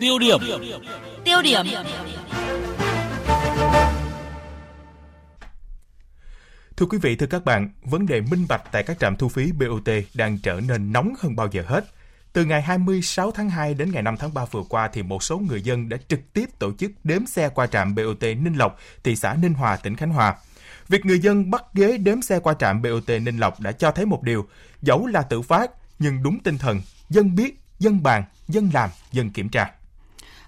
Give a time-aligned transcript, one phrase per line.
[0.00, 0.38] Tiêu điểm.
[1.24, 1.66] Tiêu điểm.
[6.76, 9.52] Thưa quý vị, thưa các bạn, vấn đề minh bạch tại các trạm thu phí
[9.52, 11.84] BOT đang trở nên nóng hơn bao giờ hết.
[12.32, 15.38] Từ ngày 26 tháng 2 đến ngày 5 tháng 3 vừa qua thì một số
[15.38, 19.16] người dân đã trực tiếp tổ chức đếm xe qua trạm BOT Ninh Lộc, thị
[19.16, 20.36] xã Ninh Hòa, tỉnh Khánh Hòa.
[20.88, 24.06] Việc người dân bắt ghế đếm xe qua trạm BOT Ninh Lộc đã cho thấy
[24.06, 24.46] một điều,
[24.82, 29.30] dẫu là tự phát nhưng đúng tinh thần, dân biết, dân bàn, dân làm, dân
[29.30, 29.70] kiểm tra.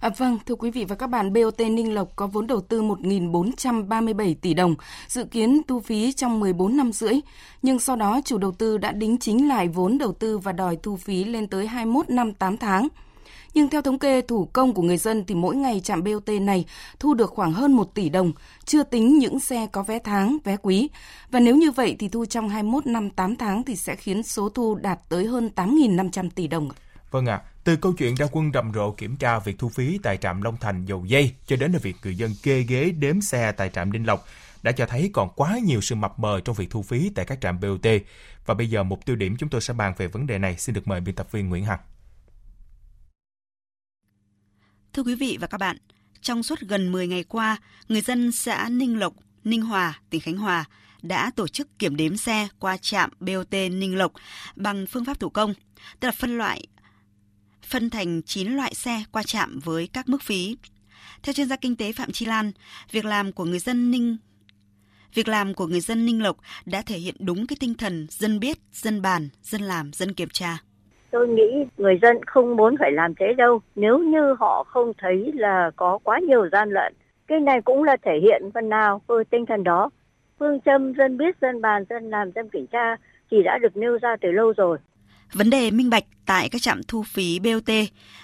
[0.00, 2.82] À, vâng, thưa quý vị và các bạn, BOT Ninh Lộc có vốn đầu tư
[2.82, 4.74] 1.437 tỷ đồng,
[5.08, 7.14] dự kiến thu phí trong 14 năm rưỡi.
[7.62, 10.76] Nhưng sau đó chủ đầu tư đã đính chính lại vốn đầu tư và đòi
[10.82, 12.88] thu phí lên tới 21 năm 8 tháng.
[13.54, 16.64] Nhưng theo thống kê thủ công của người dân thì mỗi ngày trạm BOT này
[16.98, 18.32] thu được khoảng hơn 1 tỷ đồng,
[18.64, 20.88] chưa tính những xe có vé tháng, vé quý.
[21.30, 24.48] Và nếu như vậy thì thu trong 21 năm 8 tháng thì sẽ khiến số
[24.48, 26.68] thu đạt tới hơn 8.500 tỷ đồng.
[27.10, 29.98] Vâng ạ, à, từ câu chuyện ra quân rầm rộ kiểm tra việc thu phí
[30.02, 33.20] tại trạm Long Thành dầu dây cho đến là việc người dân kê ghế đếm
[33.20, 34.28] xe tại trạm Đinh Lộc
[34.62, 37.38] đã cho thấy còn quá nhiều sự mập mờ trong việc thu phí tại các
[37.40, 37.86] trạm BOT.
[38.46, 40.56] Và bây giờ một tiêu điểm chúng tôi sẽ bàn về vấn đề này.
[40.58, 41.78] Xin được mời biên tập viên Nguyễn Hằng.
[44.92, 45.76] Thưa quý vị và các bạn,
[46.20, 47.56] trong suốt gần 10 ngày qua,
[47.88, 49.12] người dân xã Ninh Lộc,
[49.44, 50.64] Ninh Hòa, tỉnh Khánh Hòa
[51.02, 54.12] đã tổ chức kiểm đếm xe qua trạm BOT Ninh Lộc
[54.56, 55.54] bằng phương pháp thủ công,
[56.00, 56.66] tức là phân loại
[57.66, 60.56] phân thành 9 loại xe qua trạm với các mức phí.
[61.22, 62.52] Theo chuyên gia kinh tế Phạm Chi Lan,
[62.90, 64.16] việc làm của người dân Ninh
[65.16, 66.36] Việc làm của người dân Ninh Lộc
[66.66, 70.28] đã thể hiện đúng cái tinh thần dân biết, dân bàn, dân làm, dân kiểm
[70.32, 70.58] tra.
[71.10, 75.32] Tôi nghĩ người dân không muốn phải làm thế đâu nếu như họ không thấy
[75.34, 76.94] là có quá nhiều gian lận.
[77.26, 79.90] Cái này cũng là thể hiện phần nào với tinh thần đó.
[80.38, 82.96] Phương châm dân biết, dân bàn, dân làm, dân kiểm tra
[83.30, 84.78] chỉ đã được nêu ra từ lâu rồi.
[85.32, 87.70] Vấn đề minh bạch tại các trạm thu phí BOT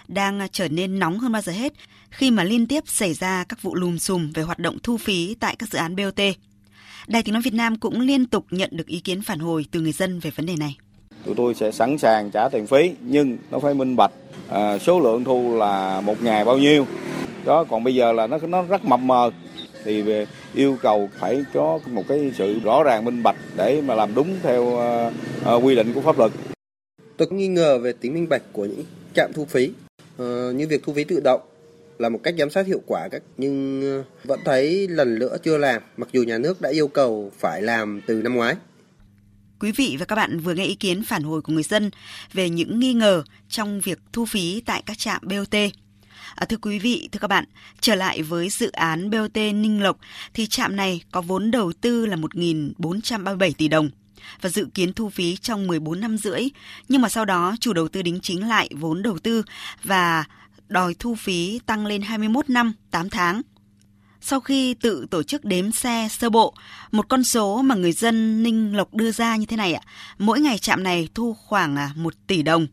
[0.08, 1.72] đang trở nên nóng hơn bao giờ hết
[2.11, 5.36] khi mà liên tiếp xảy ra các vụ lùm xùm về hoạt động thu phí
[5.41, 6.20] tại các dự án BOT.
[7.07, 9.80] Đài Tiếng Nói Việt Nam cũng liên tục nhận được ý kiến phản hồi từ
[9.80, 10.77] người dân về vấn đề này.
[11.24, 14.12] Tụi tôi sẽ sẵn sàng trả tiền phí nhưng nó phải minh bạch.
[14.48, 16.86] À, số lượng thu là một ngày bao nhiêu.
[17.45, 19.30] Đó còn bây giờ là nó nó rất mập mờ
[19.85, 23.95] thì về yêu cầu phải có một cái sự rõ ràng minh bạch để mà
[23.95, 25.12] làm đúng theo uh,
[25.57, 26.33] uh, quy định của pháp luật.
[27.17, 28.84] Tôi nghi ngờ về tính minh bạch của những
[29.14, 29.70] trạm thu phí
[30.23, 31.40] uh, như việc thu phí tự động
[31.98, 35.58] là một cách giám sát hiệu quả các nhưng ờ, vẫn thấy lần nữa chưa
[35.58, 38.55] làm mặc dù nhà nước đã yêu cầu phải làm từ năm ngoái.
[39.61, 41.90] Quý vị và các bạn vừa nghe ý kiến phản hồi của người dân
[42.33, 45.55] về những nghi ngờ trong việc thu phí tại các trạm BOT.
[46.34, 47.44] À, thưa quý vị, thưa các bạn,
[47.80, 49.98] trở lại với dự án BOT Ninh Lộc
[50.34, 53.90] thì trạm này có vốn đầu tư là 1.437 tỷ đồng
[54.40, 56.48] và dự kiến thu phí trong 14 năm rưỡi.
[56.88, 59.42] Nhưng mà sau đó chủ đầu tư đính chính lại vốn đầu tư
[59.84, 60.24] và
[60.68, 63.42] đòi thu phí tăng lên 21 năm 8 tháng.
[64.24, 66.55] Sau khi tự tổ chức đếm xe sơ bộ,
[66.92, 69.82] một con số mà người dân Ninh Lộc đưa ra như thế này ạ.
[70.18, 72.66] Mỗi ngày trạm này thu khoảng à, 1 tỷ đồng.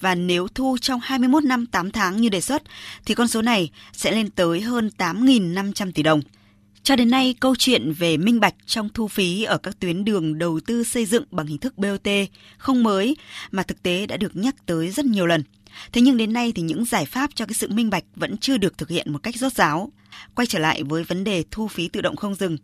[0.00, 2.62] Và nếu thu trong 21 năm 8 tháng như đề xuất,
[3.04, 6.20] thì con số này sẽ lên tới hơn 8.500 tỷ đồng.
[6.84, 10.38] Cho đến nay, câu chuyện về minh bạch trong thu phí ở các tuyến đường
[10.38, 12.08] đầu tư xây dựng bằng hình thức BOT
[12.58, 13.16] không mới
[13.50, 15.42] mà thực tế đã được nhắc tới rất nhiều lần.
[15.92, 18.56] Thế nhưng đến nay thì những giải pháp cho cái sự minh bạch vẫn chưa
[18.56, 19.88] được thực hiện một cách rốt ráo.
[20.34, 22.56] Quay trở lại với vấn đề thu phí tự động không dừng.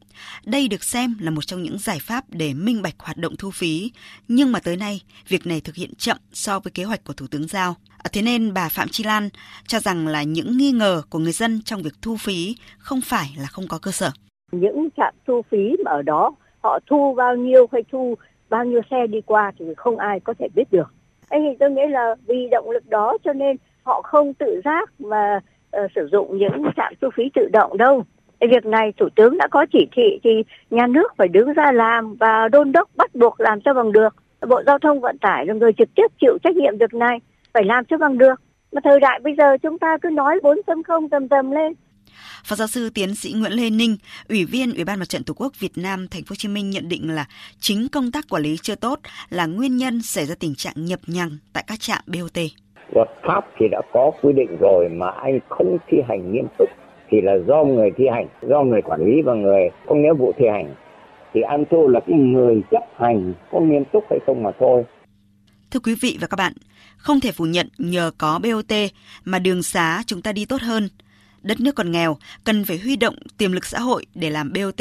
[0.45, 3.51] Đây được xem là một trong những giải pháp để minh bạch hoạt động thu
[3.51, 3.93] phí,
[4.29, 7.27] nhưng mà tới nay việc này thực hiện chậm so với kế hoạch của Thủ
[7.31, 7.77] tướng giao.
[7.99, 9.29] À, thế nên bà Phạm Chi Lan
[9.67, 13.35] cho rằng là những nghi ngờ của người dân trong việc thu phí không phải
[13.39, 14.11] là không có cơ sở.
[14.53, 18.15] Những trạm thu phí mà ở đó họ thu bao nhiêu hay thu
[18.49, 20.93] bao nhiêu xe đi qua thì không ai có thể biết được.
[21.29, 24.91] Anh thì tôi nghĩ là vì động lực đó cho nên họ không tự giác
[24.99, 25.41] mà
[25.77, 28.05] uh, sử dụng những trạm thu phí tự động đâu.
[28.41, 30.31] Việc này Thủ tướng đã có chỉ thị thì
[30.71, 34.15] nhà nước phải đứng ra làm và đôn đốc bắt buộc làm cho bằng được.
[34.49, 37.19] Bộ Giao thông Vận tải là người trực tiếp chịu trách nhiệm việc này
[37.55, 38.41] phải làm cho bằng được.
[38.73, 41.73] Mà thời đại bây giờ chúng ta cứ nói 4.0 tầm tầm lên.
[42.45, 43.97] Phó giáo sư tiến sĩ Nguyễn Lê Ninh,
[44.29, 46.71] Ủy viên Ủy ban Mặt trận Tổ quốc Việt Nam Thành phố Hồ Chí Minh
[46.71, 47.27] nhận định là
[47.61, 49.01] chính công tác quản lý chưa tốt
[49.31, 52.39] là nguyên nhân xảy ra tình trạng nhập nhằng tại các trạm BOT.
[52.95, 56.69] Luật pháp thì đã có quy định rồi mà anh không thi hành nghiêm túc
[57.11, 60.33] thì là do người thi hành, do người quản lý và người có nghĩa vụ
[60.39, 60.75] thi hành.
[61.35, 64.85] Thì ăn thua là cái người chấp hành có nghiêm túc hay không mà thôi.
[65.71, 66.53] Thưa quý vị và các bạn,
[66.97, 68.73] không thể phủ nhận nhờ có BOT
[69.25, 70.89] mà đường xá chúng ta đi tốt hơn.
[71.43, 74.81] Đất nước còn nghèo, cần phải huy động tiềm lực xã hội để làm BOT,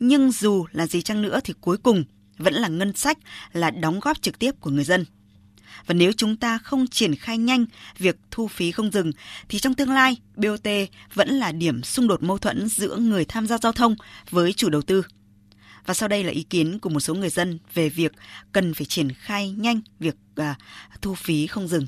[0.00, 2.04] nhưng dù là gì chăng nữa thì cuối cùng
[2.38, 3.18] vẫn là ngân sách,
[3.52, 5.04] là đóng góp trực tiếp của người dân.
[5.86, 7.66] Và nếu chúng ta không triển khai nhanh
[7.98, 9.12] việc thu phí không dừng
[9.48, 10.68] thì trong tương lai BOT
[11.14, 13.96] vẫn là điểm xung đột mâu thuẫn giữa người tham gia giao thông
[14.30, 15.02] với chủ đầu tư.
[15.86, 18.12] Và sau đây là ý kiến của một số người dân về việc
[18.52, 20.44] cần phải triển khai nhanh việc uh,
[21.02, 21.86] thu phí không dừng.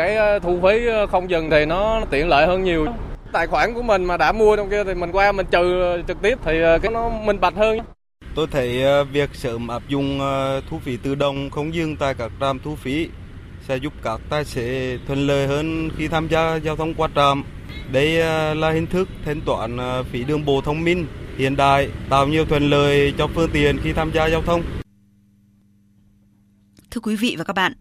[0.00, 2.86] Cái ờ, thu phí ờ, không dừng thì nó tiện lợi hơn nhiều.
[3.32, 6.22] Tài khoản của mình mà đã mua trong kia thì mình qua mình trừ trực
[6.22, 6.52] tiếp thì
[6.82, 7.78] cái nó minh bạch hơn.
[8.34, 8.82] Tôi thấy
[9.12, 10.20] việc sớm áp dụng
[10.70, 13.08] thu phí tự động không dừng tại các trạm thu phí
[13.68, 17.44] sẽ giúp các tài xế thuận lợi hơn khi tham gia giao thông qua trạm.
[17.92, 18.08] Đây
[18.54, 19.78] là hình thức thanh toán
[20.10, 21.06] phí đường bộ thông minh
[21.36, 24.62] hiện đại, tạo nhiều thuận lợi cho phương tiện khi tham gia giao thông.
[26.90, 27.72] Thưa quý vị và các bạn,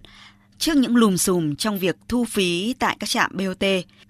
[0.60, 3.64] trước những lùm xùm trong việc thu phí tại các trạm BOT,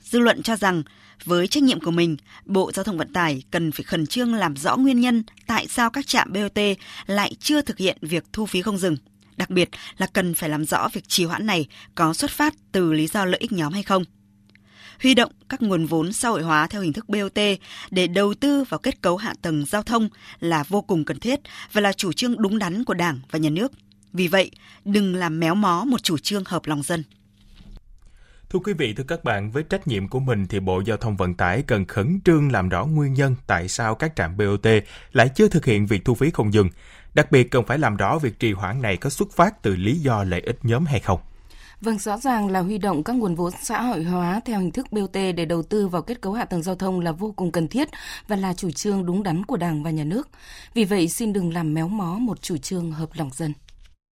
[0.03, 0.83] dư luận cho rằng
[1.23, 4.55] với trách nhiệm của mình, Bộ Giao thông Vận tải cần phải khẩn trương làm
[4.55, 6.59] rõ nguyên nhân tại sao các trạm BOT
[7.05, 8.97] lại chưa thực hiện việc thu phí không dừng.
[9.37, 12.93] Đặc biệt là cần phải làm rõ việc trì hoãn này có xuất phát từ
[12.93, 14.03] lý do lợi ích nhóm hay không
[15.01, 17.39] huy động các nguồn vốn xã hội hóa theo hình thức BOT
[17.91, 20.09] để đầu tư vào kết cấu hạ tầng giao thông
[20.39, 21.39] là vô cùng cần thiết
[21.71, 23.71] và là chủ trương đúng đắn của Đảng và Nhà nước.
[24.13, 24.51] Vì vậy,
[24.85, 27.03] đừng làm méo mó một chủ trương hợp lòng dân.
[28.49, 31.17] Thưa quý vị, thưa các bạn, với trách nhiệm của mình thì Bộ Giao thông
[31.17, 34.67] Vận tải cần khẩn trương làm rõ nguyên nhân tại sao các trạm BOT
[35.11, 36.69] lại chưa thực hiện việc thu phí không dừng.
[37.13, 39.95] Đặc biệt cần phải làm rõ việc trì hoãn này có xuất phát từ lý
[39.99, 41.19] do lợi ích nhóm hay không.
[41.81, 44.91] Vâng, rõ ràng là huy động các nguồn vốn xã hội hóa theo hình thức
[44.91, 47.67] BOT để đầu tư vào kết cấu hạ tầng giao thông là vô cùng cần
[47.67, 47.89] thiết
[48.27, 50.29] và là chủ trương đúng đắn của Đảng và Nhà nước.
[50.73, 53.53] Vì vậy, xin đừng làm méo mó một chủ trương hợp lòng dân.